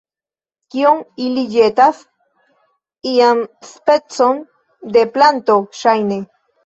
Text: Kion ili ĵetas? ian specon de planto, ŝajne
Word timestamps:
Kion 0.75 1.01
ili 1.25 1.43
ĵetas? 1.55 1.99
ian 3.11 3.43
specon 3.91 4.43
de 4.97 5.05
planto, 5.19 5.59
ŝajne 5.83 6.19